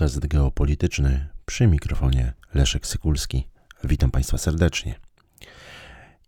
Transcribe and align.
Podcast 0.00 0.26
geopolityczny 0.26 1.28
przy 1.46 1.66
mikrofonie 1.66 2.32
Leszek 2.54 2.86
Sykulski. 2.86 3.48
Witam 3.84 4.10
Państwa 4.10 4.38
serdecznie. 4.38 4.94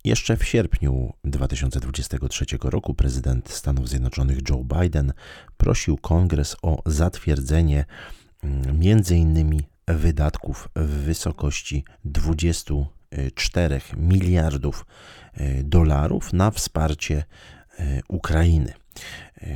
Jeszcze 0.05 0.37
w 0.37 0.45
sierpniu 0.45 1.13
2023 1.25 2.45
roku 2.65 2.95
prezydent 2.95 3.51
Stanów 3.51 3.89
Zjednoczonych 3.89 4.39
Joe 4.51 4.65
Biden 4.65 5.13
prosił 5.57 5.99
kongres 5.99 6.57
o 6.63 6.83
zatwierdzenie 6.87 7.85
m.in. 8.43 9.63
wydatków 9.87 10.69
w 10.77 10.89
wysokości 10.89 11.85
24 12.05 13.81
miliardów 13.97 14.87
e, 15.35 15.63
dolarów 15.63 16.33
na 16.33 16.51
wsparcie 16.51 17.25
e, 17.79 18.01
Ukrainy. 18.09 18.82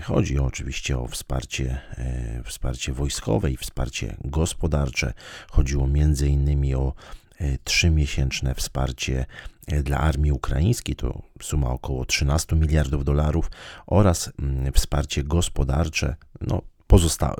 Chodzi 0.02 0.38
oczywiście 0.38 0.98
o 0.98 1.08
wsparcie, 1.08 1.80
e, 1.98 2.42
wsparcie 2.44 2.92
wojskowe 2.92 3.50
i 3.50 3.56
wsparcie 3.56 4.16
gospodarcze. 4.24 5.12
Chodziło 5.50 5.88
innymi 6.27 6.74
o 6.74 6.92
e, 7.38 7.58
trzymiesięczne 7.64 8.54
wsparcie 8.54 9.27
e, 9.66 9.82
dla 9.82 9.98
armii 9.98 10.32
ukraińskiej, 10.32 10.96
to 10.96 11.22
suma 11.42 11.70
około 11.70 12.04
13 12.04 12.56
miliardów 12.56 13.04
dolarów, 13.04 13.50
oraz 13.86 14.32
mm, 14.38 14.72
wsparcie 14.72 15.24
gospodarcze, 15.24 16.16
no, 16.41 16.62
pozosta- 16.88 17.34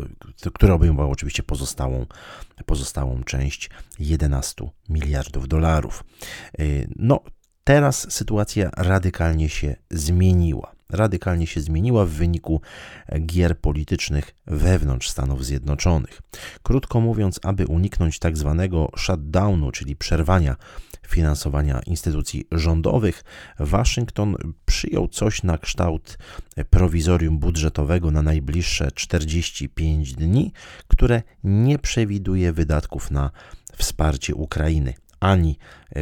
które 0.55 0.75
obejmowało 0.75 1.11
oczywiście 1.13 1.43
pozostałą, 1.43 2.07
pozostałą 2.67 3.25
część 3.25 3.71
11 3.99 4.69
miliardów 4.89 5.49
dolarów. 5.49 6.05
No, 6.97 7.21
teraz 7.65 8.13
sytuacja 8.13 8.71
radykalnie 8.77 9.49
się 9.49 9.77
zmieniła 9.91 10.76
radykalnie 10.91 11.47
się 11.47 11.61
zmieniła 11.61 12.05
w 12.05 12.11
wyniku 12.11 12.61
gier 13.27 13.59
politycznych 13.59 14.35
wewnątrz 14.47 15.09
Stanów 15.09 15.45
Zjednoczonych. 15.45 16.23
Krótko 16.63 17.01
mówiąc, 17.01 17.41
aby 17.43 17.67
uniknąć 17.67 18.19
tak 18.19 18.37
zwanego 18.37 18.91
shutdownu, 18.97 19.73
czyli 19.73 19.97
przerwania 19.97 20.57
finansowania 21.07 21.81
instytucji 21.87 22.45
rządowych, 22.53 23.25
Waszyngton 23.59 24.37
przyjął 24.67 25.09
coś 25.09 25.43
na 25.43 25.59
kształt 25.59 26.19
prowizorium 26.71 27.39
budżetowego 27.39 28.11
na 28.11 28.23
najbliższe 28.23 28.93
45 28.93 30.15
dni, 30.15 30.53
które 30.89 31.23
nie 31.45 31.79
przewiduje 31.79 32.53
wydatków 32.53 33.11
na 33.11 33.31
wsparcie 33.77 34.35
Ukrainy, 34.35 34.95
ani 35.21 35.59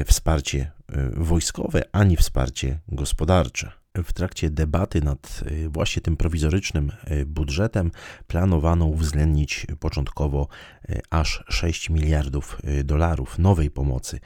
wsparcie 0.07 0.73
e, 0.89 1.11
wojskowe, 1.11 1.83
ani 1.93 2.17
wsparcie 2.17 2.81
gospodarcze 2.89 3.84
w 4.03 4.13
trakcie 4.13 4.51
debaty 4.51 5.01
nad 5.03 5.45
y, 5.51 5.69
właśnie 5.69 6.03
tym 6.03 6.17
prowizorycznym 6.17 6.93
y, 7.11 7.27
budżetem 7.27 7.91
planowano 8.27 8.85
uwzględnić 8.85 9.67
początkowo 9.81 10.49
y, 10.91 11.01
aż 11.11 11.45
6 11.49 11.91
miliardów 11.91 12.59
dolarów 12.85 13.39
nowej 13.39 13.71
pomocy 13.71 14.21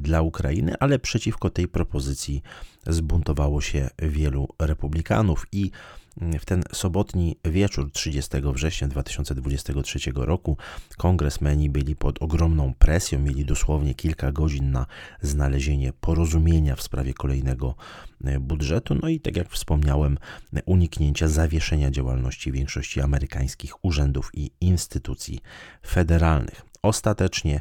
dla 0.00 0.22
Ukrainy, 0.22 0.74
ale 0.80 0.98
przeciwko 0.98 1.50
tej 1.50 1.68
propozycji 1.68 2.42
zbuntowało 2.86 3.60
się 3.60 3.90
wielu 3.98 4.48
republikanów 4.58 5.46
i 5.52 5.70
w 6.16 6.44
ten 6.44 6.62
sobotni 6.72 7.36
wieczór 7.44 7.92
30 7.92 8.30
września 8.52 8.88
2023 8.88 9.98
roku 10.14 10.56
kongresmeni 10.96 11.70
byli 11.70 11.96
pod 11.96 12.22
ogromną 12.22 12.74
presją, 12.78 13.18
mieli 13.18 13.44
dosłownie 13.44 13.94
kilka 13.94 14.32
godzin 14.32 14.70
na 14.70 14.86
znalezienie 15.22 15.92
porozumienia 15.92 16.76
w 16.76 16.82
sprawie 16.82 17.14
kolejnego 17.14 17.74
e, 18.24 18.40
budżetu, 18.40 18.94
no 19.02 19.08
i 19.08 19.20
tak 19.20 19.36
jak 19.36 19.48
wspomniałem, 19.48 20.18
uniknięcia 20.66 21.28
zawieszenia 21.28 21.90
działalności 21.90 22.52
większości 22.52 23.00
amerykańskich 23.00 23.84
urzędów 23.84 24.30
i 24.34 24.50
instytucji 24.60 25.40
federalnych. 25.86 26.62
Ostatecznie 26.82 27.60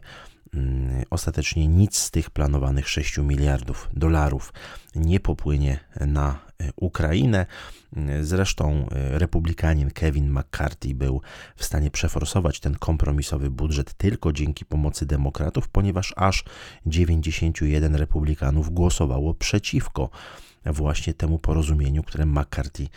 Ostatecznie 1.10 1.68
nic 1.68 1.98
z 1.98 2.12
tych 2.12 2.30
planowanych 2.30 2.90
6 2.90 3.18
miliardów 3.18 3.90
dolarów 3.94 4.54
nie 4.96 5.20
popłynie 5.20 5.80
na 6.00 6.40
e, 6.60 6.70
Ukrainę. 6.76 7.46
Zresztą 8.22 8.90
e, 8.90 9.20
republikanin 9.20 9.92
Kevin 9.92 10.32
McCarthy 10.32 10.96
był 10.96 11.22
w 11.56 11.66
stanie 11.66 11.92
przeforsować 11.92 12.60
ten 12.60 12.76
kompromisowy 12.76 13.50
budżet 13.50 13.94
tylko 13.94 14.34
dzięki 14.34 14.66
pomocy 14.66 15.06
demokratów, 15.06 15.68
ponieważ 15.68 16.14
aż 16.18 16.44
91 16.86 17.96
republikanów 17.96 18.70
głosowało 18.70 19.34
przeciwko 19.34 20.10
właśnie 20.66 21.14
temu 21.14 21.40
porozumieniu, 21.40 22.04
które 22.04 22.26
McCarthy 22.26 22.88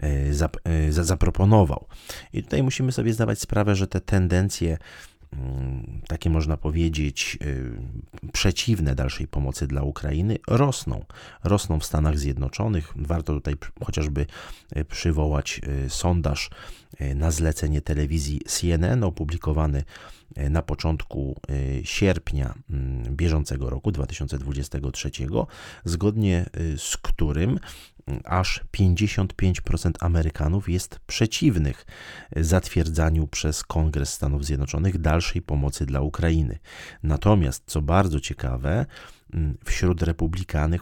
e, 0.00 0.92
zaproponował. 0.92 1.86
I 2.32 2.42
tutaj 2.42 2.62
musimy 2.62 2.92
sobie 2.92 3.12
zdawać 3.12 3.40
sprawę, 3.40 3.74
że 3.74 3.86
te 3.86 4.00
tendencje 4.00 4.78
Mm, 4.78 5.13
takie 6.08 6.30
można 6.30 6.56
powiedzieć, 6.56 7.38
y, 7.42 7.72
przeciwne 8.32 8.94
dalszej 8.94 9.28
pomocy 9.28 9.66
dla 9.66 9.82
Ukrainy 9.82 10.38
rosną. 10.48 11.04
Rosną 11.44 11.80
w 11.80 11.84
Stanach 11.84 12.18
Zjednoczonych. 12.18 12.92
Warto 12.96 13.32
tutaj 13.32 13.54
chociażby 13.84 14.26
y, 14.76 14.84
przywołać 14.84 15.60
y, 15.86 15.90
sondaż 15.90 16.50
na 17.14 17.30
zlecenie 17.30 17.80
telewizji 17.80 18.40
CNN 18.46 19.04
opublikowany 19.04 19.84
na 20.36 20.62
początku 20.62 21.40
sierpnia 21.82 22.54
mm, 22.70 23.16
bieżącego 23.16 23.70
roku 23.70 23.92
2023, 23.92 25.10
zgodnie 25.84 26.46
z 26.76 26.96
którym 26.96 27.58
aż 28.24 28.60
55% 28.76 29.90
Amerykanów 30.00 30.68
jest 30.68 30.98
przeciwnych 31.06 31.86
zatwierdzaniu 32.36 33.26
przez 33.26 33.64
Kongres 33.64 34.12
Stanów 34.12 34.44
Zjednoczonych 34.44 34.98
dalszej 34.98 35.42
pomocy 35.42 35.86
dla 35.86 36.00
Ukrainy. 36.00 36.58
Natomiast, 37.02 37.62
co 37.66 37.82
bardzo 37.82 38.20
ciekawe, 38.20 38.86
mm, 39.34 39.58
wśród 39.64 40.02
republikanów, 40.02 40.80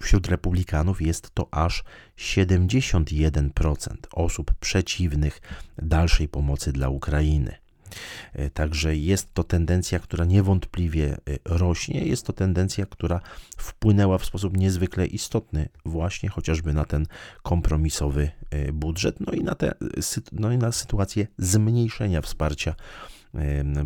wśród 0.00 0.28
republikanów 0.28 1.02
jest 1.02 1.30
to 1.34 1.48
aż 1.50 1.84
71% 2.16 4.08
osób 4.12 4.54
przeciwnych 4.60 5.40
dalszej 5.78 6.28
pomocy 6.28 6.72
dla 6.72 6.88
Ukrainy. 6.88 7.65
E, 8.32 8.50
także 8.50 8.96
jest 8.96 9.34
to 9.34 9.44
tendencja, 9.44 9.98
która 9.98 10.24
niewątpliwie 10.24 11.14
e, 11.14 11.18
rośnie, 11.44 12.04
jest 12.04 12.26
to 12.26 12.32
tendencja, 12.32 12.86
która 12.86 13.20
wpłynęła 13.56 14.18
w 14.18 14.24
sposób 14.24 14.56
niezwykle 14.56 15.06
istotny 15.06 15.68
właśnie 15.84 16.28
chociażby 16.28 16.72
na 16.72 16.84
ten 16.84 17.06
kompromisowy 17.42 18.30
e, 18.50 18.72
budżet, 18.72 19.20
no 19.20 19.32
i 19.32 19.44
na, 19.44 19.54
te, 19.54 19.74
no 20.32 20.52
i 20.52 20.58
na 20.58 20.72
sytuację 20.72 21.26
zmniejszenia 21.38 22.22
wsparcia 22.22 22.74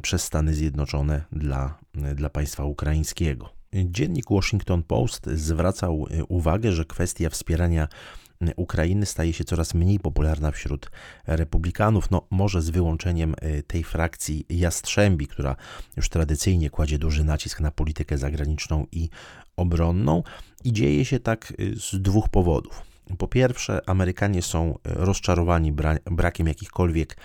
przez 0.03 0.25
Stany 0.25 0.55
Zjednoczone 0.55 1.25
dla, 1.33 1.79
dla 2.15 2.31
państwa 2.31 2.65
ukraińskiego. 2.65 3.53
Dziennik 3.73 4.25
Washington 4.31 4.83
Post 4.83 5.27
zwracał 5.27 6.07
uwagę, 6.29 6.73
że 6.73 6.85
kwestia 6.85 7.31
wspierania 7.31 7.89
Ukrainy 8.57 9.07
staje 9.07 9.33
się 9.33 9.45
coraz 9.45 9.75
mniej 9.75 10.01
popularna 10.01 10.51
wśród 10.51 10.91
republikanów, 11.27 12.11
no 12.11 12.27
może 12.31 12.63
z 12.63 12.71
wyłączeniem 12.71 13.35
y, 13.43 13.63
tej 13.63 13.85
frakcji 13.85 14.47
Jastrzębi, 14.49 15.27
która 15.27 15.57
już 15.97 16.09
tradycyjnie 16.09 16.71
kładzie 16.71 16.99
duży 16.99 17.25
nacisk 17.25 17.61
na 17.61 17.71
politykę 17.71 18.19
zagraniczną 18.19 18.87
i 18.93 19.09
obronną 19.57 20.23
i 20.65 20.73
dzieje 20.73 21.05
się 21.05 21.21
tak 21.21 21.53
y, 21.61 21.77
z 21.77 22.03
dwóch 22.03 22.29
powodów. 22.29 22.83
Po 23.19 23.29
pierwsze, 23.29 23.81
Amerykanie 23.87 24.43
są 24.43 24.75
y, 24.75 24.79
rozczarowani 24.85 25.73
bra 25.73 25.97
brakiem 26.05 26.47
jakichkolwiek 26.47 27.17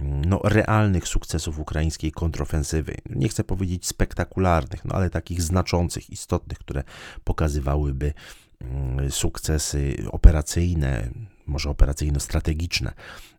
mm, 0.00 0.24
no, 0.24 0.40
realnych 0.44 1.08
sukcesów 1.08 1.58
ukraińskiej 1.58 2.12
kontrofensywy. 2.12 2.94
Nie 3.10 3.28
chcę 3.28 3.44
powiedzieć 3.44 3.86
spektakularnych, 3.86 4.84
no, 4.84 4.94
ale 4.94 5.10
takich 5.10 5.42
znaczących, 5.42 6.10
istotnych, 6.10 6.58
które 6.58 6.82
pokazywałyby 7.24 8.12
sukcesy 9.10 9.96
operacyjne, 10.10 11.10
może 11.46 11.70
operacyjno-strategiczne 11.70 12.92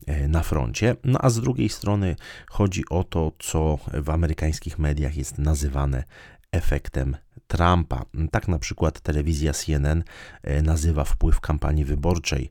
e, 0.06 0.28
na 0.28 0.44
froncie. 0.44 0.96
No 1.04 1.20
a 1.22 1.30
z 1.30 1.40
drugiej 1.40 1.70
strony 1.70 2.16
chodzi 2.50 2.84
o 2.90 3.04
to, 3.04 3.32
co 3.40 3.80
w 3.94 4.10
amerykańskich 4.10 4.80
mediach 4.80 5.18
jest 5.18 5.38
nazywane 5.38 6.04
efektem 6.52 7.18
Trumpa. 7.48 8.06
Tak 8.32 8.48
na 8.48 8.60
przykład 8.60 9.02
telewizja 9.02 9.54
CNN 9.54 10.04
e, 10.44 10.62
nazywa 10.62 11.04
wpływ 11.04 11.40
kampanii 11.40 11.86
wyborczej 11.86 12.50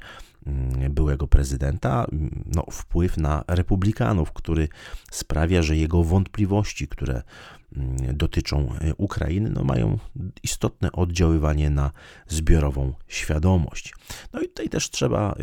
byłego 0.90 1.26
prezydenta, 1.26 2.06
no, 2.54 2.64
wpływ 2.70 3.16
na 3.16 3.44
republikanów, 3.48 4.32
który 4.32 4.68
sprawia, 5.10 5.62
że 5.62 5.76
jego 5.76 6.02
wątpliwości, 6.02 6.88
które 6.88 7.22
dotyczą 8.12 8.74
e, 8.80 8.94
Ukrainy, 8.94 9.50
no 9.50 9.64
mają 9.64 9.98
istotne 10.42 10.92
oddziaływanie 10.92 11.70
na 11.70 11.90
zbiorową 12.28 12.94
świadomość. 13.08 13.94
No 14.32 14.40
i 14.40 14.48
tutaj 14.48 14.68
też 14.68 14.90
trzeba 14.90 15.32
e, 15.32 15.34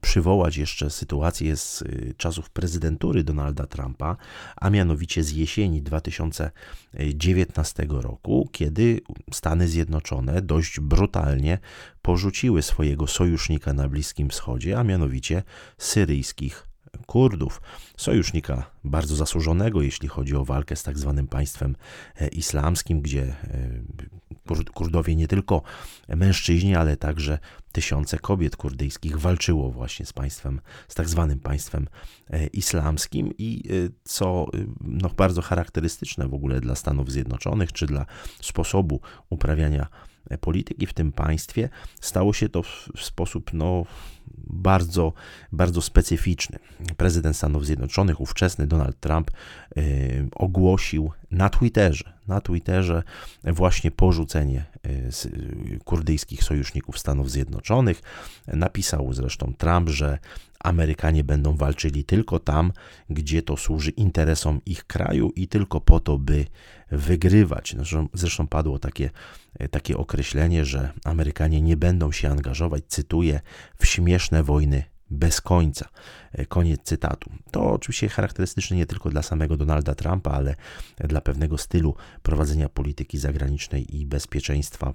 przywołać 0.00 0.56
jeszcze 0.56 0.90
sytuację 0.90 1.56
z 1.56 1.82
e, 1.82 1.86
czasów 2.16 2.50
prezydentury 2.50 3.24
Donalda 3.24 3.66
Trumpa, 3.66 4.16
a 4.56 4.70
mianowicie 4.70 5.22
z 5.22 5.32
jesieni 5.32 5.82
2019 5.82 7.86
roku, 7.88 8.48
kiedy 8.52 9.00
Stany 9.32 9.68
Zjednoczone 9.68 10.42
dość 10.42 10.80
brutalnie 10.80 11.58
porzuciły 12.02 12.62
swojego 12.62 13.06
sojusznika 13.06 13.72
na 13.72 13.88
Bliskim 13.88 14.28
Wschodzie, 14.28 14.78
a 14.78 14.84
mianowicie 14.84 15.42
syryjskich 15.78 16.69
Kurdów, 17.06 17.62
sojusznika 17.96 18.70
bardzo 18.84 19.16
zasłużonego, 19.16 19.82
jeśli 19.82 20.08
chodzi 20.08 20.36
o 20.36 20.44
walkę 20.44 20.76
z 20.76 20.82
tak 20.82 20.98
zwanym 20.98 21.26
państwem 21.26 21.76
islamskim, 22.32 23.00
gdzie 23.00 23.36
Kurdowie 24.74 25.16
nie 25.16 25.28
tylko 25.28 25.62
mężczyźni, 26.08 26.76
ale 26.76 26.96
także 26.96 27.38
tysiące 27.72 28.18
kobiet 28.18 28.56
kurdyjskich 28.56 29.18
walczyło 29.18 29.70
właśnie 29.70 30.06
z 30.06 30.12
państwem, 30.12 30.60
z 30.88 30.94
tak 30.94 31.08
zwanym 31.08 31.40
państwem 31.40 31.88
e, 32.30 32.46
islamskim 32.46 33.32
i 33.38 33.62
e, 33.70 33.90
co 34.04 34.46
e, 34.54 34.58
no, 34.80 35.10
bardzo 35.16 35.42
charakterystyczne 35.42 36.28
w 36.28 36.34
ogóle 36.34 36.60
dla 36.60 36.74
Stanów 36.74 37.10
Zjednoczonych, 37.12 37.72
czy 37.72 37.86
dla 37.86 38.06
sposobu 38.42 39.00
uprawiania 39.30 39.86
polityki 40.40 40.86
w 40.86 40.92
tym 40.92 41.12
państwie, 41.12 41.68
stało 42.00 42.32
się 42.32 42.48
to 42.48 42.62
w, 42.62 42.88
sposób 43.00 43.50
no, 43.52 43.84
bardzo, 44.46 45.12
bardzo 45.52 45.82
specyficzny. 45.82 46.58
Prezydent 46.96 47.36
Stanów 47.36 47.66
Zjednoczonych, 47.66 48.20
ówczesny 48.20 48.66
Donald 48.66 49.00
Trump, 49.00 49.30
y, 49.78 50.28
ogłosił 50.32 51.10
na 51.30 51.50
Twitterze, 51.50 52.12
na 52.28 52.40
Twitterze 52.40 53.02
właśnie 53.44 53.90
porzucenie 53.90 54.64
y, 54.86 55.78
kurdyjskich 55.84 56.44
sojuszników 56.44 56.98
Stanów 56.98 57.30
Zjednoczonych. 57.30 58.02
Napisał 58.46 59.12
zresztą 59.12 59.54
Trump, 59.58 59.88
że 59.88 60.18
Amerykanie 60.64 61.24
będą 61.24 61.56
walczyli 61.56 62.04
tylko 62.04 62.38
tam, 62.38 62.72
gdzie 63.10 63.42
to 63.42 63.56
służy 63.56 63.90
interesom 63.90 64.60
ich 64.66 64.84
kraju 64.84 65.32
i 65.36 65.48
tylko 65.48 65.80
po 65.80 66.00
to, 66.00 66.18
by 66.18 66.46
wygrywać. 66.90 67.74
Zresztą, 67.76 68.08
zresztą 68.14 68.46
padło 68.46 68.78
takie, 68.78 69.10
takie 69.70 69.96
określenie, 69.96 70.64
że 70.64 70.92
Amerykanie 71.04 71.62
nie 71.62 71.76
będą 71.76 72.12
się 72.12 72.30
angażować, 72.30 72.84
cytuję, 72.88 73.40
w 73.76 73.86
śmieszne 73.86 74.42
wojny 74.42 74.84
bez 75.10 75.40
końca. 75.40 75.88
E, 76.32 76.46
koniec 76.46 76.80
cytatu. 76.82 77.30
To 77.50 77.72
oczywiście 77.72 78.08
charakterystyczne 78.08 78.76
nie 78.76 78.86
tylko 78.86 79.10
dla 79.10 79.22
samego 79.22 79.56
Donalda 79.56 79.94
Trumpa, 79.94 80.30
ale 80.30 80.54
dla 80.98 81.20
pewnego 81.20 81.58
stylu 81.58 81.94
prowadzenia 82.22 82.68
polityki 82.68 83.18
zagranicznej 83.18 83.96
i 83.96 84.06
bezpieczeństwa 84.06 84.94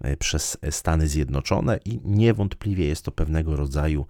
e, 0.00 0.16
przez 0.16 0.58
Stany 0.70 1.08
Zjednoczone 1.08 1.78
i 1.84 2.00
niewątpliwie 2.04 2.86
jest 2.86 3.04
to 3.04 3.12
pewnego 3.12 3.56
rodzaju, 3.56 4.06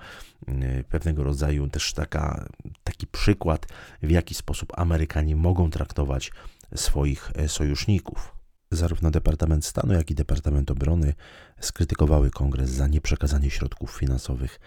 e, 0.48 0.84
pewnego 0.84 1.24
rodzaju 1.24 1.68
też 1.68 1.92
taka, 1.92 2.48
taki 2.84 3.06
przykład, 3.06 3.66
w 4.02 4.10
jaki 4.10 4.34
sposób 4.34 4.72
Amerykanie 4.78 5.36
mogą 5.36 5.70
traktować 5.70 6.30
swoich 6.74 7.32
sojuszników. 7.46 8.34
Zarówno 8.70 9.10
Departament 9.10 9.64
Stanu, 9.64 9.92
jak 9.92 10.10
i 10.10 10.14
Departament 10.14 10.70
Obrony 10.70 11.14
skrytykowały 11.60 12.30
kongres 12.30 12.70
za 12.70 12.88
nieprzekazanie 12.88 13.50
środków 13.50 13.96
finansowych 13.96 14.60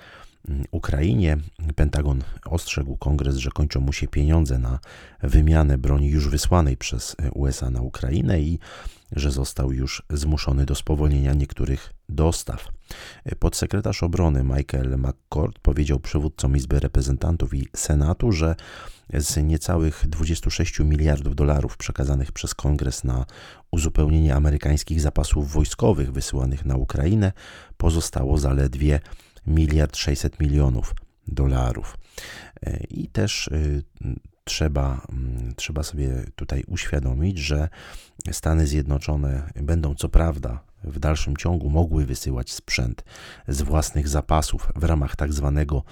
Ukrainie. 0.71 1.38
Pentagon 1.75 2.24
ostrzegł 2.45 2.98
kongres, 2.98 3.36
że 3.36 3.50
kończą 3.50 3.80
mu 3.80 3.94
się 3.94 4.07
pieniądze 4.07 4.57
na 4.57 4.80
wymianę 5.24 5.77
broni 5.77 6.09
już 6.09 6.30
wysłanej 6.30 6.77
przez 6.77 7.15
USA 7.33 7.69
na 7.69 7.81
Ukrainę 7.81 8.42
i 8.42 8.59
że 9.12 9.31
został 9.31 9.71
już 9.71 10.03
zmuszony 10.09 10.65
do 10.65 10.75
spowolnienia 10.75 11.33
niektórych 11.33 11.94
dostaw. 12.11 12.67
Podsekretarz 13.39 14.03
obrony 14.03 14.43
Michael 14.43 14.97
McCord 14.97 15.59
powiedział 15.59 15.99
przywódcom 15.99 16.57
Izby 16.57 16.79
Reprezentantów 16.79 17.53
i 17.53 17.67
Senatu, 17.75 18.31
że 18.31 18.55
z 19.13 19.37
niecałych 19.37 20.03
26 20.07 20.79
miliardów 20.79 21.35
dolarów 21.35 21.77
przekazanych 21.77 22.31
przez 22.31 22.55
kongres 22.55 23.03
na 23.03 23.25
uzupełnienie 23.71 24.35
amerykańskich 24.35 25.01
zapasów 25.01 25.51
wojskowych 25.51 26.11
wysyłanych 26.11 26.65
na 26.65 26.75
Ukrainę 26.75 27.31
pozostało 27.77 28.37
zaledwie 28.37 28.99
miliard 29.47 29.97
600 29.97 30.39
milionów 30.39 30.95
dolarów. 31.27 31.97
I 32.89 33.07
też 33.07 33.47
y, 33.47 33.83
trzeba, 34.43 35.01
mm, 35.11 35.53
trzeba 35.55 35.83
sobie 35.83 36.25
tutaj 36.35 36.63
uświadomić, 36.67 37.37
że 37.37 37.69
Stany 38.31 38.67
Zjednoczone 38.67 39.51
będą 39.55 39.95
co 39.95 40.09
prawda 40.09 40.63
w 40.83 40.99
dalszym 40.99 41.37
ciągu 41.37 41.69
mogły 41.69 42.05
wysyłać 42.05 42.51
sprzęt 42.51 43.03
z 43.47 43.61
własnych 43.61 44.07
zapasów 44.07 44.71
w 44.75 44.83
ramach 44.83 45.15
tak 45.15 45.33
zwanego 45.33 45.83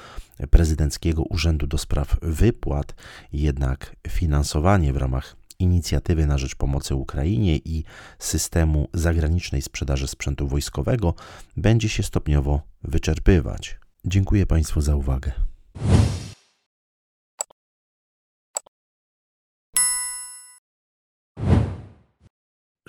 prezydenckiego 0.50 1.24
Urzędu 1.24 1.68
do 1.68 1.78
Spraw 1.78 2.18
Wypłat, 2.22 2.96
jednak 3.34 3.96
finansowanie 4.08 4.94
w 4.94 4.98
ramach 4.98 5.36
inicjatywy 5.60 6.26
na 6.26 6.38
rzecz 6.38 6.56
pomocy 6.56 6.96
Ukrainie 6.96 7.58
i 7.58 7.84
systemu 8.20 8.88
zagranicznej 8.94 9.62
sprzedaży 9.62 10.08
sprzętu 10.08 10.48
wojskowego 10.48 11.14
będzie 11.58 11.90
się 11.90 12.04
stopniowo 12.04 12.62
wyczerpywać. 12.84 13.80
Dziękuję 14.06 14.46
Państwu 14.46 14.82
za 14.82 14.96
uwagę. 14.96 15.32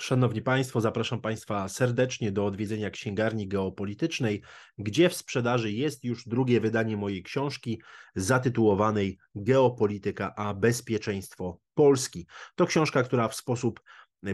Szanowni 0.01 0.41
Państwo, 0.41 0.81
zapraszam 0.81 1.21
Państwa 1.21 1.69
serdecznie 1.69 2.31
do 2.31 2.45
odwiedzenia 2.45 2.89
księgarni 2.89 3.47
geopolitycznej, 3.47 4.41
gdzie 4.77 5.09
w 5.09 5.15
sprzedaży 5.15 5.71
jest 5.71 6.03
już 6.03 6.27
drugie 6.27 6.61
wydanie 6.61 6.97
mojej 6.97 7.23
książki 7.23 7.81
zatytułowanej 8.15 9.17
Geopolityka 9.35 10.35
a 10.35 10.53
bezpieczeństwo 10.53 11.59
Polski. 11.73 12.27
To 12.55 12.65
książka, 12.65 13.03
która 13.03 13.27
w 13.27 13.35
sposób 13.35 13.81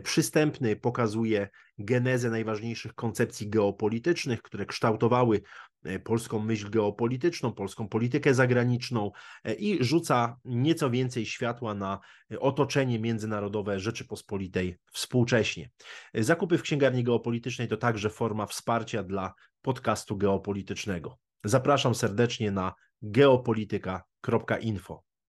przystępny 0.04 0.75
pokazuje 0.75 1.50
genezę 1.78 2.30
najważniejszych 2.30 2.94
koncepcji 2.94 3.50
geopolitycznych, 3.50 4.42
które 4.42 4.66
kształtowały 4.66 5.42
e, 5.84 6.00
polską 6.00 6.39
myśl 6.39 6.69
geopolityczną, 6.69 7.54
polską 7.54 7.88
politykę 7.88 8.34
zagraniczną 8.34 9.12
e, 9.44 9.54
i 9.54 9.84
rzuca 9.84 10.38
nieco 10.45 10.89
więcej 10.89 11.25
światła 11.25 11.74
na 11.74 12.00
otoczenie 12.39 13.00
międzynarodowe 13.00 13.80
Rzeczypospolitej 13.80 14.78
współcześnie. 14.92 15.69
Zakupy 16.13 16.57
w 16.57 16.62
księgarni 16.62 17.04
geopolitycznej 17.04 17.68
to 17.68 17.78
także 17.78 18.10
forma 18.10 18.45
wsparcia 18.45 19.04
dla 19.04 19.34
podcastu 19.62 20.18
geopolitycznego. 20.18 21.18
Zapraszam 21.44 21.95
serdecznie 21.95 22.51
na 22.51 22.74
geopolityka.info. 23.01 25.06